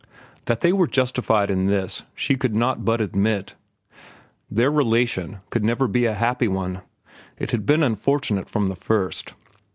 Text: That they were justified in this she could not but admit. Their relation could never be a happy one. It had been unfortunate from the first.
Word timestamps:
That 0.45 0.61
they 0.61 0.73
were 0.73 0.87
justified 0.87 1.51
in 1.51 1.67
this 1.67 2.01
she 2.15 2.35
could 2.35 2.55
not 2.55 2.83
but 2.83 3.01
admit. 3.01 3.53
Their 4.49 4.71
relation 4.71 5.41
could 5.51 5.63
never 5.63 5.87
be 5.87 6.05
a 6.05 6.15
happy 6.15 6.47
one. 6.47 6.81
It 7.37 7.51
had 7.51 7.67
been 7.67 7.83
unfortunate 7.83 8.49
from 8.49 8.65
the 8.65 8.75
first. 8.75 9.35